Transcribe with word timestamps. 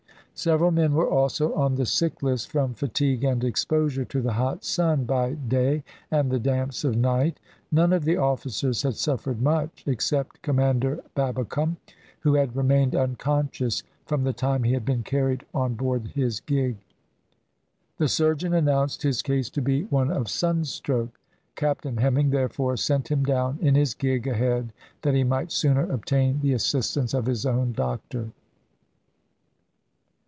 Several 0.33 0.71
men 0.71 0.95
were 0.95 1.07
also 1.07 1.53
on 1.53 1.75
the 1.75 1.85
sick 1.85 2.23
list 2.23 2.49
from 2.49 2.73
fatigue 2.73 3.23
and 3.23 3.43
exposure 3.43 4.03
to 4.05 4.21
the 4.23 4.33
hot 4.33 4.63
sun 4.65 5.03
by 5.05 5.33
day 5.35 5.83
and 6.09 6.31
the 6.31 6.39
damps 6.39 6.83
of 6.83 6.97
night. 6.97 7.39
None 7.71 7.93
of 7.93 8.05
the 8.05 8.17
officers 8.17 8.81
had 8.81 8.95
suffered 8.95 9.39
much 9.39 9.83
except 9.85 10.41
Commander 10.41 11.01
Babbicome, 11.15 11.77
who 12.21 12.33
had 12.33 12.55
remained 12.55 12.95
unconscious 12.95 13.83
from 14.07 14.23
the 14.23 14.33
time 14.33 14.63
he 14.63 14.73
had 14.73 14.83
been 14.83 15.03
carried 15.03 15.45
on 15.53 15.75
board 15.75 16.07
his 16.15 16.39
gig. 16.39 16.77
The 17.99 18.07
surgeon 18.07 18.55
announced 18.55 19.03
his 19.03 19.21
case 19.21 19.47
to 19.51 19.61
be 19.61 19.83
one 19.83 20.09
of 20.09 20.27
sunstroke; 20.27 21.19
Captain 21.55 21.97
Hemming, 21.97 22.31
therefore, 22.31 22.77
sent 22.77 23.09
him 23.11 23.23
down 23.23 23.59
in 23.61 23.75
his 23.75 23.93
gig 23.93 24.25
ahead 24.25 24.73
that 25.03 25.13
he 25.13 25.23
might 25.23 25.51
sooner 25.51 25.83
obtain 25.91 26.39
the 26.41 26.53
assistance 26.53 27.13
of 27.13 27.27
his 27.27 27.45
own 27.45 27.73
doctor. 27.73 28.31